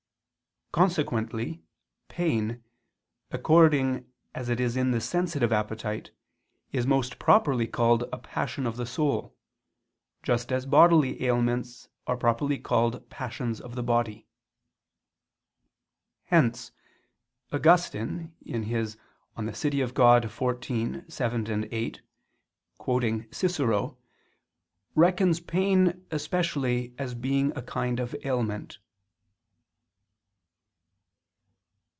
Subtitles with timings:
[0.73, 1.61] Consequently
[2.07, 2.63] pain,
[3.29, 6.11] according as it is in the sensitive appetite,
[6.71, 9.35] is most properly called a passion of the soul:
[10.23, 14.25] just as bodily ailments are properly called passions of the body.
[16.27, 16.71] Hence
[17.51, 18.93] Augustine (De Civ.
[18.93, 22.01] Dei xiv, 7, 8
[22.77, 23.97] [*Quoting Cicero])
[24.95, 28.79] reckons pain especially as being a kind of ailment.